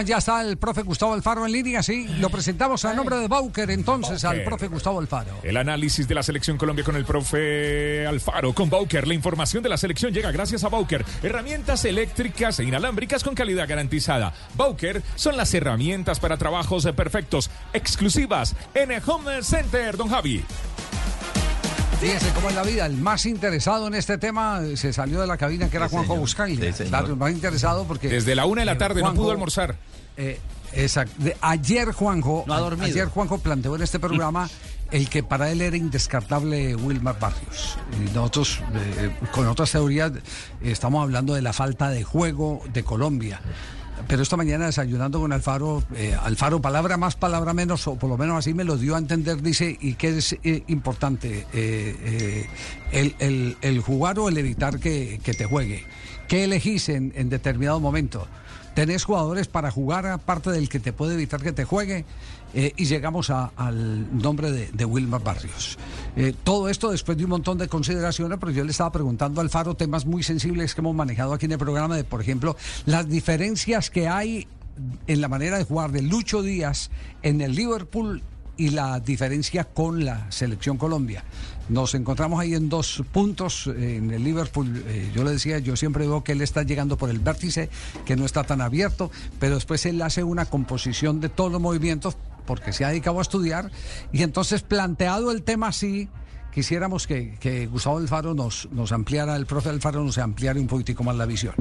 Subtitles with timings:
[0.00, 2.06] Ya está el profe Gustavo Alfaro en línea, sí.
[2.18, 5.40] Lo presentamos a nombre de Bauker entonces al profe Gustavo Alfaro.
[5.42, 9.06] El análisis de la selección Colombia con el profe Alfaro con Bauker.
[9.06, 11.04] La información de la selección llega gracias a Bauker.
[11.22, 14.32] Herramientas eléctricas e inalámbricas con calidad garantizada.
[14.54, 20.42] Bauker son las herramientas para trabajos perfectos, exclusivas en el Home Center, don Javi.
[22.02, 22.84] Fíjense cómo es la vida.
[22.84, 26.58] El más interesado en este tema se salió de la cabina, que era Juanjo Buscalia.
[26.68, 28.08] el más interesado porque.
[28.08, 29.76] Desde la una de la tarde no pudo almorzar.
[30.16, 30.40] Eh,
[30.72, 31.14] exacto.
[31.40, 32.42] ayer Juanjo.
[32.48, 32.86] No ha dormido.
[32.86, 34.50] Ayer Juanjo planteó en este programa.
[34.90, 37.78] el que para él era indescartable Wilmar Barrios.
[37.98, 40.10] Y nosotros, eh, con otras teorías,
[40.60, 43.40] estamos hablando de la falta de juego de Colombia
[44.08, 48.18] pero esta mañana desayunando con Alfaro, eh, Alfaro, palabra más, palabra menos, o por lo
[48.18, 52.46] menos así me lo dio a entender, dice, y qué es eh, importante, eh,
[52.92, 55.84] el, jugar o el evitar que, te juegue.
[56.28, 58.26] ¿Qué elegís en, en determinado momento?
[58.74, 62.06] ¿Tenés jugadores para jugar aparte del que te puede evitar que te juegue?
[62.54, 65.78] Eh, y llegamos al nombre de, Wilmar Barrios.
[66.16, 69.48] Eh, todo esto después de un montón de consideraciones, pero yo le estaba preguntando al
[69.48, 73.08] Faro temas muy sensibles que hemos manejado aquí en el programa, de por ejemplo, las
[73.08, 74.46] diferencias que hay
[75.06, 76.90] en la manera de jugar de Lucho Díaz
[77.22, 78.22] en el Liverpool
[78.56, 81.24] y la diferencia con la selección Colombia.
[81.68, 84.84] Nos encontramos ahí en dos puntos en el Liverpool.
[84.86, 87.70] Eh, yo le decía, yo siempre veo que él está llegando por el vértice,
[88.04, 92.16] que no está tan abierto, pero después él hace una composición de todos los movimientos
[92.46, 93.70] porque se ha dedicado a estudiar.
[94.12, 96.08] Y entonces, planteado el tema así,
[96.52, 101.16] quisiéramos que, Gustavo Alfaro nos, nos ampliara, el profe Alfaro nos ampliara un poquitico más
[101.16, 101.54] la visión.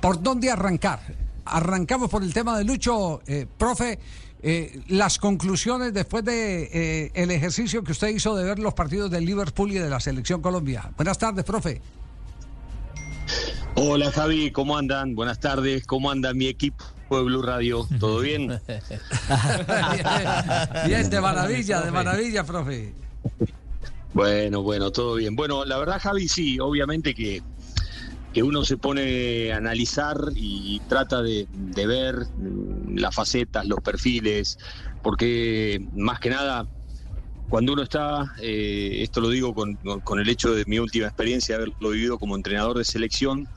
[0.00, 1.00] ¿Por dónde arrancar?
[1.44, 3.98] Arrancamos por el tema de Lucho, eh, profe.
[4.40, 9.10] Eh, las conclusiones después de eh, el ejercicio que usted hizo de ver los partidos
[9.10, 10.92] del Liverpool y de la selección Colombia.
[10.96, 11.82] Buenas tardes, profe.
[13.74, 15.14] Hola Javi, ¿cómo andan?
[15.14, 16.84] Buenas tardes, ¿cómo anda mi equipo?
[17.16, 18.48] De Blue Radio, ¿todo bien?
[20.86, 22.92] bien, de maravilla, de maravilla, profe.
[24.14, 25.36] Bueno, bueno, todo bien.
[25.36, 27.42] Bueno, la verdad, Javi, sí, obviamente que,
[28.32, 32.26] que uno se pone a analizar y trata de, ver
[32.94, 34.58] las facetas, los perfiles,
[35.02, 36.66] porque más que nada,
[37.48, 41.56] cuando uno está, eh, esto lo digo con, con, el hecho de mi última experiencia,
[41.56, 43.48] haberlo vivido como entrenador de selección,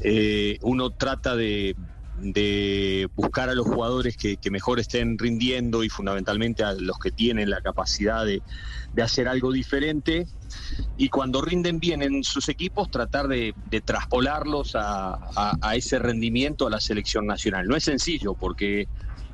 [0.00, 1.76] eh, uno trata de,
[2.18, 7.50] de buscar a los jugadores que, mejor estén rindiendo y fundamentalmente a los que tienen
[7.50, 8.42] la capacidad de,
[9.02, 10.26] hacer algo diferente
[10.96, 13.54] y cuando rinden bien en sus equipos tratar de,
[13.84, 15.18] traspolarlos a,
[15.60, 17.66] a, ese rendimiento a la selección nacional.
[17.66, 18.88] No es sencillo porque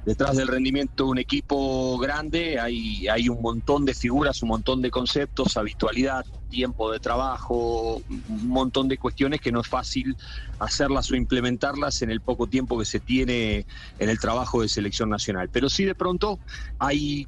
[0.05, 4.83] detrás del rendimiento de un equipo grande hay, hay un montón de figuras, un montón
[4.83, 10.17] de conceptos, habitualidad, tiempo de trabajo, un montón de cuestiones que no es fácil
[10.59, 13.65] hacerlas o implementarlas en el poco tiempo que se tiene
[13.99, 15.49] en el trabajo de selección nacional.
[15.51, 16.41] Pero sí de pronto
[16.79, 17.27] hay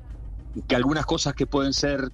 [0.68, 2.10] que algunas cosas que pueden ser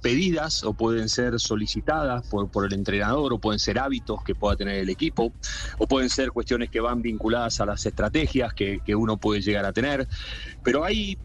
[0.00, 4.76] pedidas o pueden ser solicitadas por, el entrenador o pueden ser hábitos que pueda tener
[4.76, 5.32] el equipo
[5.78, 9.72] o pueden ser cuestiones que van vinculadas a las estrategias que, uno puede llegar a
[9.72, 10.06] tener.
[10.62, 11.18] Pero hay,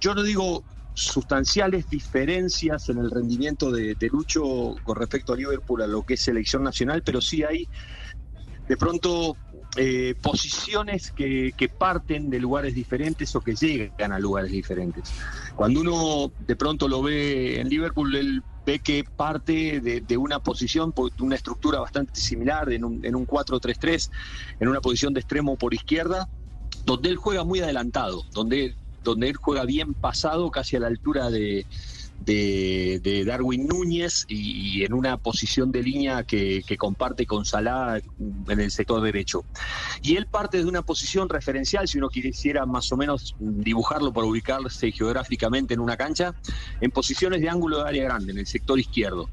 [0.00, 5.82] yo no digo sustanciales diferencias en el rendimiento de, de Lucho con respecto a Liverpool
[5.82, 7.68] a lo que es selección nacional, pero sí hay
[8.68, 9.36] de pronto
[9.76, 15.12] eh, posiciones que, parten de lugares diferentes o que llegan a lugares diferentes.
[15.56, 20.92] Cuando uno de pronto lo ve en Liverpool, él ve que parte de, una posición,
[20.96, 24.10] de una estructura bastante similar, en un, en un 4-3-3,
[24.60, 26.28] en una posición de extremo por izquierda,
[26.84, 28.74] donde él juega muy adelantado, donde,
[29.04, 31.66] donde él juega bien pasado, casi a la altura de,
[32.18, 38.00] de, Darwin Núñez y, en una posición de línea que, comparte con Salah
[38.48, 39.44] en el sector derecho.
[40.02, 44.26] Y él parte de una posición referencial, si uno quisiera más o menos dibujarlo para
[44.26, 46.34] ubicarse geográficamente en una cancha,
[46.80, 49.28] en posiciones de ángulo de área grande, en el sector izquierdo.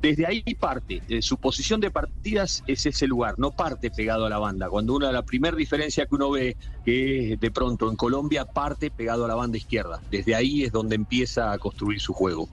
[0.00, 4.38] Desde ahí parte, su posición de partidas es ese lugar, no parte pegado a la
[4.38, 4.68] banda.
[4.68, 9.24] Cuando una, la primera diferencia que uno ve que de pronto en Colombia parte pegado
[9.24, 10.00] a la banda izquierda.
[10.10, 12.48] Desde ahí es donde empieza a construir su juego.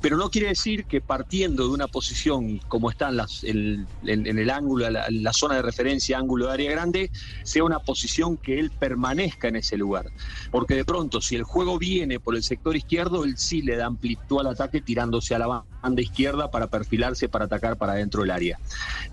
[0.00, 3.10] Pero no quiere decir que partiendo de una posición como está
[3.42, 7.10] en, el ángulo, la, la zona de referencia, ángulo de área grande,
[7.42, 10.06] sea una posición que él permanezca en ese lugar.
[10.50, 13.86] Porque de pronto, si el juego viene por el sector izquierdo, él sí le da
[13.86, 18.30] amplitud al ataque tirándose a la banda izquierda para perfilarse para atacar para dentro del
[18.30, 18.60] área.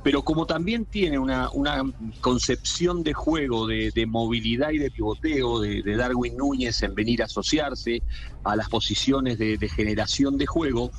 [0.03, 1.83] Pero como también tiene una, una
[2.21, 8.03] concepción de juego, de, movilidad y de pivoteo de, Darwin Núñez en venir a asociarse
[8.43, 10.91] a las posiciones de, generación de juego,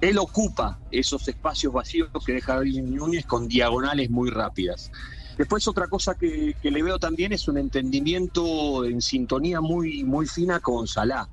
[0.00, 4.90] él ocupa esos espacios vacíos que deja Darwin Núñez con diagonales muy rápidas.
[5.36, 10.58] Después otra cosa que, le veo también es un entendimiento en sintonía muy, muy fina
[10.58, 11.28] con Salah.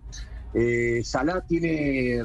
[0.54, 2.22] Eh, Salah tiene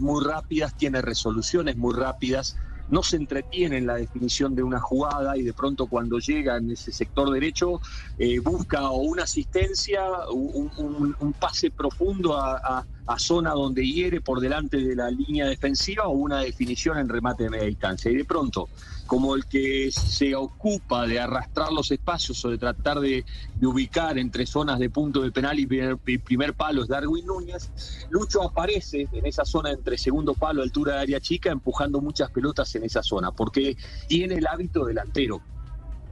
[0.00, 2.56] muy rápidas, tiene resoluciones muy rápidas,
[2.88, 6.70] no se entretiene en la definición de una jugada y de pronto cuando llega en
[6.70, 7.80] ese sector derecho
[8.18, 12.86] eh, busca o una asistencia, un, pase profundo a,
[13.18, 17.50] zona donde hiere por delante de la línea defensiva o una definición en remate de
[17.50, 18.10] media distancia.
[18.10, 18.68] Y de pronto
[19.06, 23.24] como el que se ocupa de arrastrar los espacios o de tratar de,
[23.62, 27.70] ubicar entre zonas de punto de penal y primer, palo es Darwin Núñez,
[28.10, 32.74] Lucho aparece en esa zona entre segundo palo, altura de área chica, empujando muchas pelotas
[32.74, 33.76] en esa zona, porque
[34.08, 35.40] tiene el hábito delantero.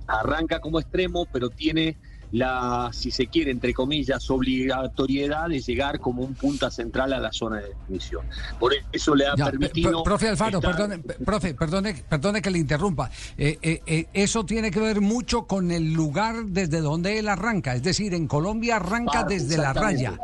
[0.06, 1.96] Arranca como extremo, pero tiene
[2.32, 7.30] la, si se quiere, entre comillas, obligatoriedad de llegar como un punta central a la
[7.30, 8.24] zona de definición.
[8.58, 10.02] Por eso le ha permitido...
[10.02, 13.10] Profe Alfaro, perdone, profe, perdone, perdone que le interrumpa.
[13.36, 17.74] Eh, eh, eh, eso tiene que ver mucho con el lugar desde donde él arranca,
[17.74, 20.18] es decir, en Colombia arranca desde la raya.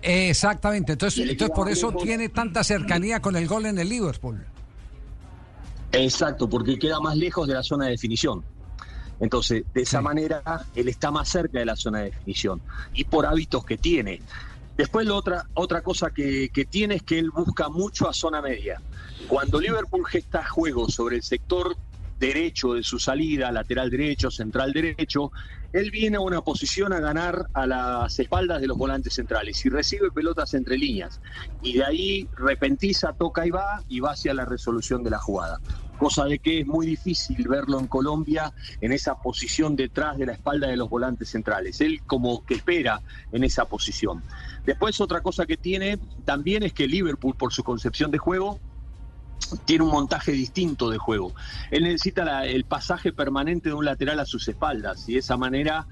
[0.00, 4.46] Exactamente, entonces, entonces por eso tiene tanta cercanía con el gol en el Liverpool.
[5.90, 8.44] Exacto, porque queda más lejos de la zona de definición.
[9.20, 10.42] Entonces, de esa manera,
[10.74, 12.62] él está más cerca de la zona de definición
[12.92, 14.22] y por hábitos que tiene.
[14.76, 18.40] Después, la otra, otra cosa que, que tiene es que él busca mucho a zona
[18.40, 18.80] media.
[19.26, 21.76] Cuando Liverpool gesta juego sobre el sector
[22.18, 25.30] derecho de su salida, lateral derecho, central derecho,
[25.72, 29.68] él viene a una posición a ganar a las espaldas de los volantes centrales y
[29.68, 31.20] recibe pelotas entre líneas.
[31.62, 35.60] Y de ahí repentiza, toca y va y va hacia la resolución de la jugada.
[35.98, 40.32] Cosa de que es muy difícil verlo en Colombia en esa posición detrás de la
[40.32, 41.80] espalda de los volantes centrales.
[41.80, 44.22] Él como que espera en esa posición.
[44.64, 48.60] Después otra cosa que tiene también es que Liverpool, por su concepción de juego,
[49.64, 51.34] tiene un montaje distinto de juego.
[51.70, 55.86] Él necesita el pasaje permanente de un lateral a sus espaldas y de esa manera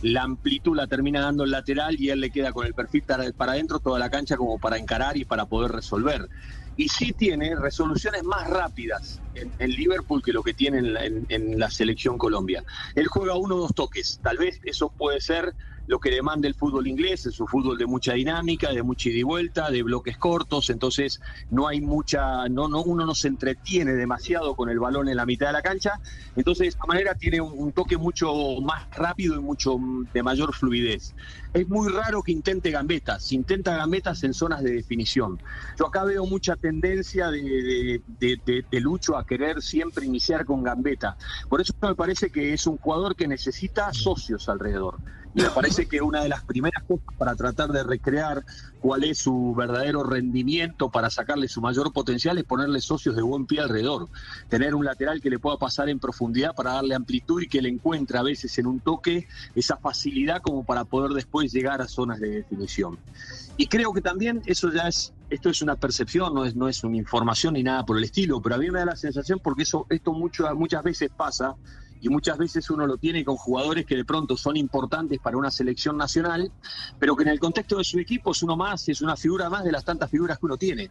[0.00, 3.52] la amplitud la termina dando el lateral y él le queda con el perfil para
[3.52, 6.28] adentro toda la cancha como para encarar y para poder resolver.
[6.76, 11.70] Y sí tiene resoluciones más rápidas en, Liverpool que lo que tiene en en la
[11.70, 12.64] selección Colombia.
[12.94, 15.54] Él juega uno o dos toques, tal vez eso puede ser
[15.86, 19.18] lo que demanda el fútbol inglés, es un fútbol de mucha dinámica, de mucha ida
[19.18, 21.20] y vuelta, de bloques cortos, entonces
[21.50, 25.26] no hay mucha, no, no, uno no se entretiene demasiado con el balón en la
[25.26, 26.00] mitad de la cancha,
[26.36, 29.76] entonces de esta manera tiene un, toque mucho más rápido y mucho
[30.12, 31.14] de mayor fluidez.
[31.54, 35.40] Es muy raro que intente gambetas, intenta gambetas en zonas de definición.
[35.78, 41.16] Yo acá veo mucha tendencia de, de Lucho a querer siempre iniciar con gambeta.
[41.48, 44.98] Por eso me parece que es un jugador que necesita socios alrededor.
[45.34, 48.44] Me parece que una de las primeras cosas para tratar de recrear
[48.80, 53.46] cuál es su verdadero rendimiento, para sacarle su mayor potencial, es ponerle socios de buen
[53.46, 54.08] pie alrededor.
[54.50, 57.70] Tener un lateral que le pueda pasar en profundidad para darle amplitud y que le
[57.70, 62.20] encuentre a veces en un toque esa facilidad como para poder después llegar a zonas
[62.20, 62.98] de definición.
[63.56, 66.84] Y creo que también eso ya es, esto es una percepción, no es, no es
[66.84, 69.62] una información ni nada por el estilo, pero a mí me da la sensación porque
[69.62, 71.54] eso, esto muchas veces pasa
[72.02, 75.52] y muchas veces uno lo tiene con jugadores que de pronto son importantes para una
[75.52, 76.50] selección nacional,
[76.98, 79.62] pero que en el contexto de su equipo es uno más, es una figura más
[79.62, 80.90] de las tantas figuras que uno tiene.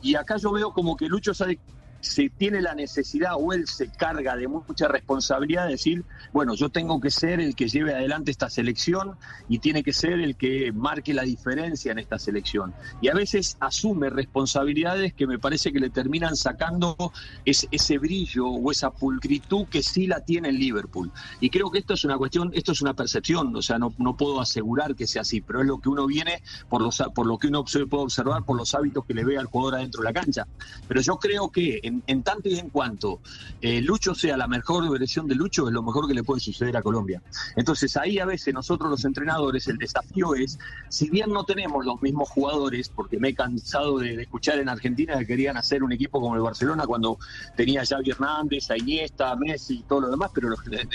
[0.00, 1.60] Y acá yo veo como que Lucho sabe
[2.00, 6.68] se tiene la necesidad o él se carga de mucha responsabilidad de decir, bueno, yo
[6.68, 9.16] tengo que ser el que lleve adelante esta selección
[9.48, 12.74] y tiene que ser el que marque la diferencia en esta selección.
[13.00, 16.96] Y a veces asume responsabilidades que me parece que le terminan sacando
[17.44, 21.10] ese, brillo o esa pulcritud que sí la tiene el Liverpool.
[21.40, 24.16] Y creo que esto es una cuestión, esto es una percepción, o sea, no, no
[24.16, 27.38] puedo asegurar que sea así, pero es lo que uno viene, por, los, por lo
[27.38, 30.12] que uno puede observar, por los hábitos que le ve al jugador adentro de la
[30.12, 30.46] cancha.
[30.86, 33.20] Pero yo creo que en, tanto y en cuanto
[33.60, 36.76] eh, Lucho sea la mejor versión de Lucho, es lo mejor que le puede suceder
[36.76, 37.22] a Colombia.
[37.56, 42.00] Entonces ahí a veces nosotros los entrenadores, el desafío es, si bien no tenemos los
[42.02, 46.20] mismos jugadores, porque me he cansado de, escuchar en Argentina que querían hacer un equipo
[46.20, 47.18] como el Barcelona cuando
[47.56, 50.48] tenía Xavi Hernández, a Iniesta, Messi y todo lo demás, pero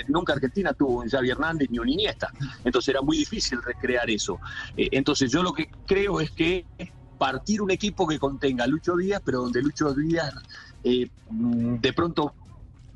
[0.08, 2.32] nunca Argentina tuvo un Xavi Hernández ni un Iniesta.
[2.64, 4.40] Entonces era muy difícil recrear eso.
[4.78, 6.66] Eh, entonces yo lo que creo es que
[7.24, 10.34] partir un equipo que contenga Lucho Díaz, pero donde Lucho Díaz
[10.84, 12.34] eh, de pronto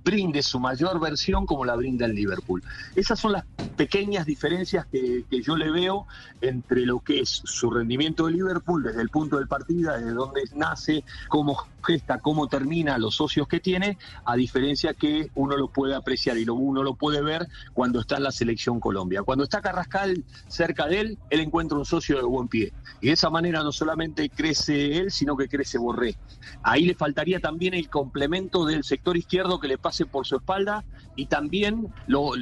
[0.07, 2.63] brinde su mayor versión como la brinda el Liverpool.
[2.95, 3.43] Esas son las
[3.75, 6.07] pequeñas diferencias que, yo le veo
[6.39, 10.43] entre lo que es su rendimiento de Liverpool desde el punto del partido, desde donde
[10.55, 15.93] nace, cómo gesta, cómo termina, los socios que tiene, a diferencia que uno lo puede
[15.93, 19.23] apreciar y lo, uno lo puede ver cuando está en la selección Colombia.
[19.23, 22.71] Cuando está Carrascal cerca de él, él encuentra un socio de buen pie.
[23.01, 26.15] Y de esa manera no solamente crece él, sino que crece Borré.
[26.63, 30.85] Ahí le faltaría también el complemento del sector izquierdo que le pasa por su espalda
[31.15, 31.87] y también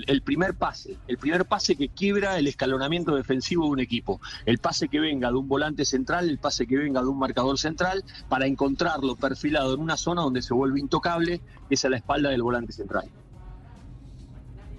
[0.08, 4.58] el primer pase, el primer pase que quiebra el escalonamiento defensivo de un equipo, el
[4.58, 8.04] pase que venga de un volante central, el pase que venga de un marcador central,
[8.28, 12.30] para encontrarlo perfilado en una zona donde se vuelve intocable, que es a la espalda
[12.30, 13.10] del volante central.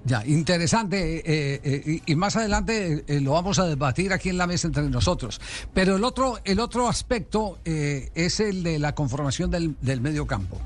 [0.07, 1.17] Ya, interesante.
[1.19, 4.89] Eh, eh, y más adelante eh, lo vamos a debatir aquí en la mesa entre
[4.89, 5.41] nosotros.
[5.75, 10.59] Pero el otro, el otro aspecto es el de la conformación del, del medio campo.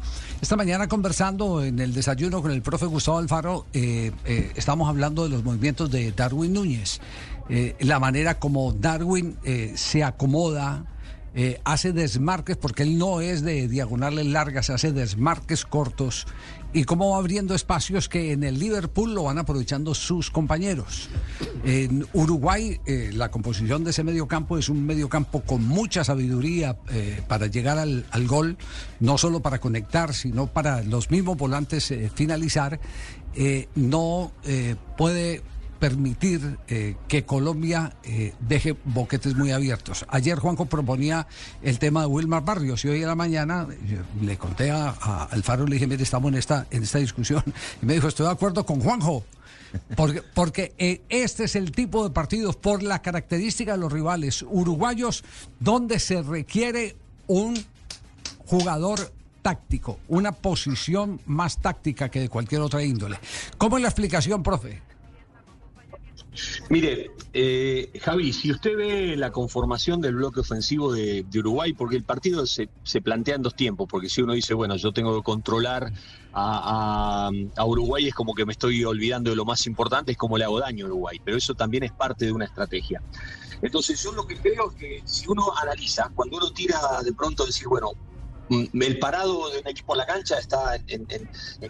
[0.43, 5.43] Esta mañana conversando en el desayuno con el profe Gustavo Alfaro, estamos hablando de los
[5.43, 7.01] movimientos de Darwin Núñez.
[7.81, 9.37] la manera como Darwin
[9.75, 10.85] se acomoda.
[11.65, 16.27] Hace desmarques, porque él no es de diagonales largas, hace desmarques cortos
[16.73, 21.09] y cómo va abriendo espacios que en el Liverpool lo van aprovechando sus compañeros.
[21.65, 27.23] En Uruguay, eh, la composición de ese mediocampo es un mediocampo con mucha sabiduría eh,
[27.27, 28.57] para llegar al, gol,
[29.01, 32.81] no solo para conectar, sino para los mismos volantes eh, finalizar.
[33.75, 34.33] no
[34.97, 35.43] puede
[35.81, 40.05] permitir eh, que Colombia eh, deje boquetes muy abiertos.
[40.09, 41.27] Ayer Juanjo proponía
[41.63, 43.67] el tema de Wilmar Barrios y hoy en la mañana
[44.21, 44.91] le conté a,
[45.31, 47.43] Alfaro, le dije, mire, estamos en esta, en esta discusión.
[47.83, 49.25] Y me dijo, estoy de acuerdo con Juanjo.
[49.97, 54.45] Porque, porque eh, este es el tipo de partidos, por la característica de los rivales
[54.49, 55.25] uruguayos,
[55.61, 56.97] donde se requiere
[57.29, 57.57] un
[58.47, 63.19] jugador táctico, una posición más táctica que de cualquier otra índole.
[63.57, 64.90] ¿Cómo es la explicación, profe?
[66.69, 72.05] Mire, eh, Javi, si usted ve la conformación del bloque ofensivo de, Uruguay, porque el
[72.05, 72.69] partido se,
[73.03, 75.91] plantea en dos tiempos, porque si uno dice, bueno, yo tengo que controlar
[76.33, 77.31] a,
[77.65, 80.61] Uruguay, es como que me estoy olvidando de lo más importante, es como le hago
[80.61, 83.03] daño a Uruguay, pero eso también es parte de una estrategia.
[83.63, 87.45] Entonces yo lo que creo es que si uno analiza, cuando uno tira de pronto
[87.45, 87.93] decir, bueno,
[88.51, 91.07] el parado de un equipo en la cancha está en,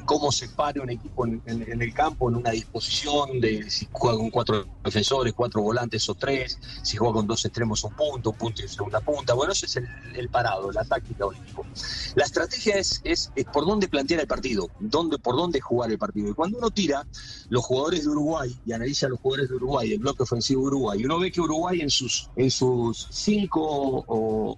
[0.07, 4.31] cómo se pare un equipo en, el campo, en una disposición de si juega con
[4.31, 8.65] cuatro defensores, cuatro volantes o tres, si juega con dos extremos un punto, un punto
[8.65, 9.35] y segunda punta.
[9.35, 11.67] Bueno, ese es el, parado, la táctica del equipo.
[12.15, 16.31] La estrategia es, es, por dónde plantear el partido, dónde, por dónde jugar el partido.
[16.31, 17.07] Y cuando uno tira
[17.51, 21.05] los jugadores de Uruguay y analiza los jugadores de Uruguay, el bloque ofensivo de Uruguay,
[21.05, 24.05] uno ve que Uruguay en sus, en sus cinco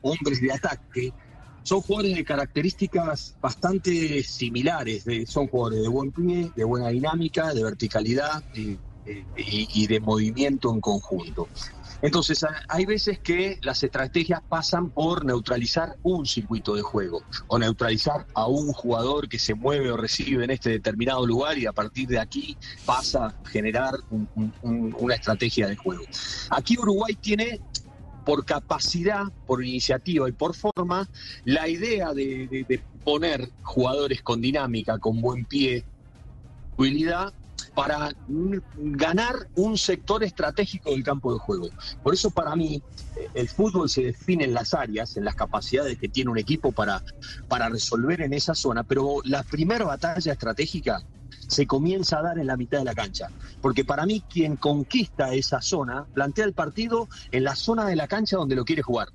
[0.02, 1.12] hombres de ataque,
[1.62, 5.04] son jugadores de características bastante similares.
[5.26, 8.78] son jugadores de buen pie, de buena dinámica, de verticalidad y,
[9.86, 11.48] de movimiento en conjunto.
[12.02, 18.26] Entonces, hay veces que las estrategias pasan por neutralizar un circuito de juego o neutralizar
[18.34, 22.08] a un jugador que se mueve o recibe en este determinado lugar y a partir
[22.08, 23.94] de aquí pasa a generar
[24.62, 26.02] una estrategia de juego.
[26.50, 27.60] Aquí Uruguay tiene
[28.24, 31.08] por capacidad, por iniciativa y por forma,
[31.44, 35.84] la idea de, poner jugadores con dinámica, con buen pie,
[36.78, 37.32] habilidad,
[37.74, 38.14] para
[38.76, 41.68] ganar un sector estratégico del campo de juego.
[42.02, 42.82] Por eso para mí
[43.34, 47.02] el fútbol se define en las áreas, en las capacidades que tiene un equipo para,
[47.48, 51.02] para resolver en esa zona, pero la primera batalla estratégica
[51.46, 53.28] se comienza a dar en la mitad de la cancha.
[53.60, 58.08] Porque para mí quien conquista esa zona plantea el partido en la zona de la
[58.08, 59.08] cancha donde lo quiere jugar.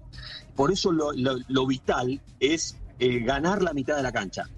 [0.56, 4.50] Por eso lo, vital es eh, ganar la mitad de la cancha.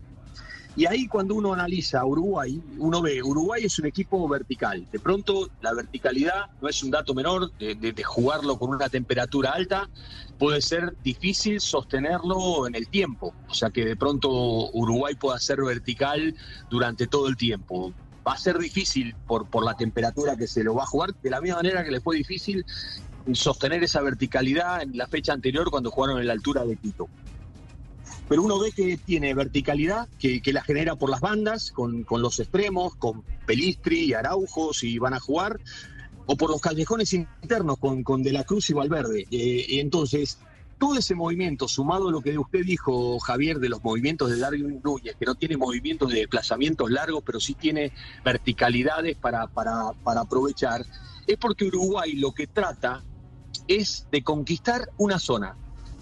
[0.79, 4.87] Y ahí cuando uno analiza Uruguay, uno ve, Uruguay es un equipo vertical.
[4.89, 9.89] De pronto la verticalidad no es un dato menor, de, jugarlo con una temperatura alta,
[10.37, 13.33] puede ser difícil sostenerlo en el tiempo.
[13.49, 14.29] O sea que de pronto
[14.71, 16.33] Uruguay pueda ser vertical
[16.69, 17.91] durante todo el tiempo.
[18.25, 21.29] Va a ser difícil por, por la temperatura que se lo va a jugar, de
[21.29, 22.65] la misma manera que le fue difícil
[23.33, 27.09] sostener esa verticalidad en la fecha anterior cuando jugaron en la altura de Quito
[28.29, 32.95] pero uno ve que tiene verticalidad, que, la genera por las bandas, con, los extremos,
[32.95, 35.59] con Pelistri y Araujo, si van a jugar,
[36.27, 39.25] o por los callejones internos con, con De la Cruz y Valverde.
[39.31, 40.37] Eh, entonces,
[40.77, 44.79] todo ese movimiento, sumado a lo que usted dijo, Javier, de los movimientos de Darwin
[44.83, 47.91] Núñez, que no tiene movimientos de desplazamientos largos, pero sí tiene
[48.23, 50.85] verticalidades para, para, para aprovechar,
[51.25, 53.03] es porque Uruguay lo que trata
[53.67, 55.57] es de conquistar una zona,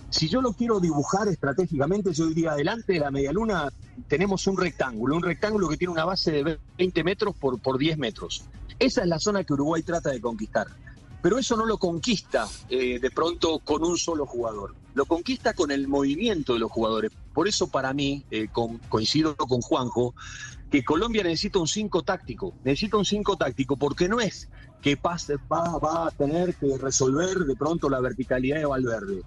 [0.09, 3.71] si yo lo quiero dibujar estratégicamente, yo diría, adelante de la media luna
[4.07, 7.97] tenemos un rectángulo, un rectángulo que tiene una base de 20 metros por, por 10
[7.97, 8.43] metros.
[8.79, 10.67] Esa es la zona que Uruguay trata de conquistar.
[11.21, 15.71] Pero eso no lo conquista eh, de pronto con un solo jugador, lo conquista con
[15.71, 17.11] el movimiento de los jugadores.
[17.33, 18.47] Por eso para mí, eh,
[18.87, 20.13] coincido con Juanjo,
[20.69, 24.47] que Colombia necesita un 5 táctico, necesita un 5 táctico, porque no es
[24.81, 29.23] que pase, va, va a tener que resolver de pronto la verticalidad de Valverde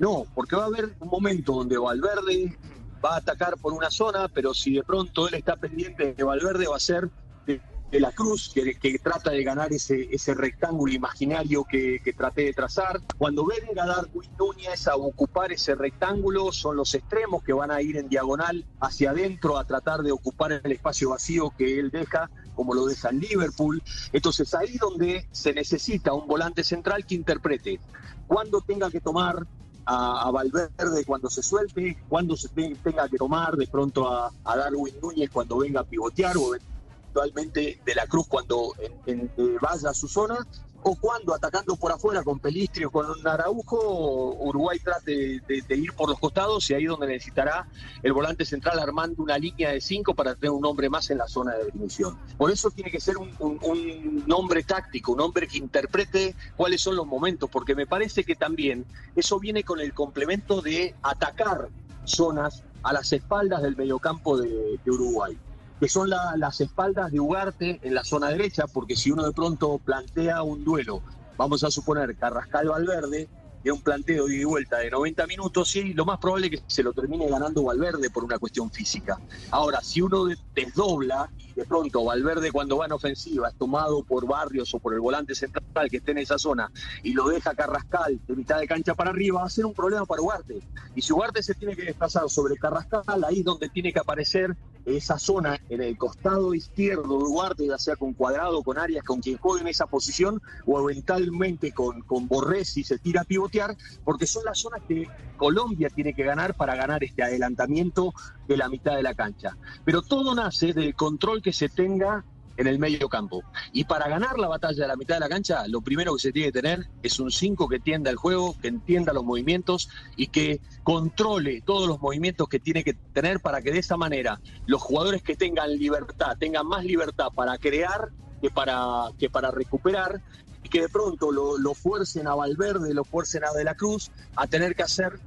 [0.00, 2.56] no, porque va a haber un momento donde Valverde
[3.04, 6.66] va a atacar por una zona, pero si de pronto él está pendiente de Valverde,
[6.66, 7.10] va a ser
[7.46, 7.60] de,
[8.00, 13.00] la Cruz, que, trata de ganar ese, ese rectángulo imaginario que, que traté de trazar.
[13.18, 17.98] Cuando venga Darwin Núñez a ocupar ese rectángulo, son los extremos que van a ir
[17.98, 22.74] en diagonal hacia adentro a tratar de ocupar el espacio vacío que él deja como
[22.74, 23.82] lo deja en Liverpool.
[24.12, 27.80] Entonces ahí donde se necesita un volante central que interprete
[28.28, 29.46] cuándo tenga que tomar
[29.86, 35.30] a, Valverde cuando se suelte, cuándo se tenga que tomar de pronto a, Darwin Núñez
[35.30, 38.72] cuando venga a pivotear o eventualmente de la Cruz cuando
[39.06, 40.46] en, vaya a su zona
[40.82, 46.08] o cuando atacando por afuera con Pelistri o con Araujo, Uruguay trate de, ir por
[46.08, 47.66] los costados y ahí donde necesitará
[48.02, 51.28] el volante central armando una línea de cinco para tener un hombre más en la
[51.28, 52.18] zona de definición.
[52.36, 56.96] Por eso tiene que ser un, un, hombre táctico, un hombre que interprete cuáles son
[56.96, 61.68] los momentos, porque me parece que también eso viene con el complemento de atacar
[62.04, 65.38] zonas a las espaldas del mediocampo de Uruguay
[65.80, 69.78] que son las espaldas de Ugarte en la zona derecha, porque si uno de pronto
[69.78, 71.02] plantea un duelo,
[71.38, 73.30] vamos a suponer Carrascal Valverde,
[73.62, 76.82] de un planteo de vuelta de 90 minutos, sí, lo más probable es que se
[76.82, 79.18] lo termine ganando Valverde por una cuestión física.
[79.50, 84.26] Ahora, si uno desdobla y de pronto Valverde cuando va en ofensiva es tomado por
[84.26, 86.70] Barrios o por el volante central que esté en esa zona
[87.02, 90.06] y lo deja Carrascal de mitad de cancha para arriba, va a ser un problema
[90.06, 90.60] para Ugarte.
[90.94, 94.56] Y si Ugarte se tiene que desplazar sobre Carrascal, ahí es donde tiene que aparecer
[94.84, 99.20] esa zona en el costado izquierdo de Ugarte, ya sea con Cuadrado, con Arias, con
[99.20, 103.76] quien juegue en esa posición, o eventualmente con, con Borrés si se tira a pivotear,
[104.04, 108.12] porque son las zonas que Colombia tiene que ganar para ganar este adelantamiento
[108.46, 109.56] de la mitad de la cancha.
[109.84, 112.24] Pero todo nace del control que se tenga
[112.60, 113.42] en el medio campo.
[113.72, 116.30] Y para ganar la batalla de la mitad de la cancha, lo primero que se
[116.32, 120.26] tiene que tener es un 5 que entienda el juego, que entienda los movimientos y
[120.26, 124.82] que controle todos los movimientos que tiene que tener para que de esa manera los
[124.82, 128.10] jugadores que tengan libertad, tengan más libertad para crear
[128.42, 130.20] que para, que para recuperar
[130.62, 134.10] y que de pronto lo, lo fuercen a Valverde, lo fuercen a De la Cruz
[134.36, 135.18] a tener que hacer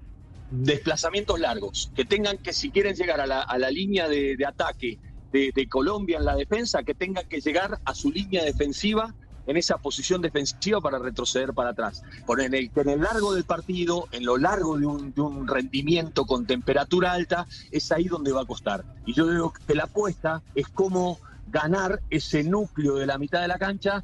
[0.52, 4.46] desplazamientos largos, que tengan que si quieren llegar a la, a la línea de, de
[4.46, 5.00] ataque
[5.34, 9.14] de, Colombia en la defensa que tenga que llegar a su línea defensiva
[9.48, 12.04] en esa posición defensiva para retroceder para atrás.
[12.26, 15.48] Por en el, en el largo del partido, en lo largo de un, de un,
[15.48, 18.86] rendimiento con temperatura alta, es ahí donde va a costar.
[19.06, 21.20] Y yo digo que la apuesta es cómo
[21.52, 24.04] ganar ese núcleo de la mitad de la cancha,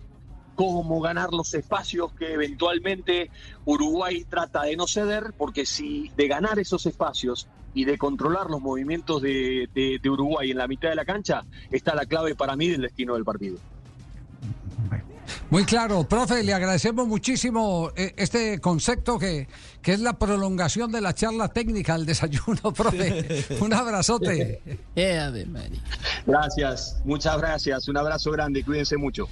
[0.55, 3.31] cómo ganar los espacios que eventualmente
[3.63, 8.61] Uruguay trata de no ceder, porque si de ganar esos espacios y de controlar los
[8.61, 12.81] movimientos de, Uruguay en la mitad de la cancha, está la clave para mí del
[12.81, 13.57] destino del partido.
[15.51, 19.47] Muy claro, profe, le agradecemos muchísimo eh, este concepto que,
[19.81, 23.45] que es la prolongación de la charla técnica al desayuno, profe.
[23.59, 24.61] Un abrazote.
[26.25, 29.27] Gracias, muchas gracias, un abrazo grande, cuídense mucho.